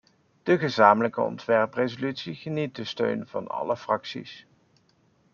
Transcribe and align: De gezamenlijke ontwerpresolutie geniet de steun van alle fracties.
De 0.43 0.57
gezamenlijke 0.57 1.21
ontwerpresolutie 1.21 2.35
geniet 2.35 2.75
de 2.75 2.83
steun 2.83 3.27
van 3.27 3.47
alle 3.47 3.77
fracties. 3.77 4.45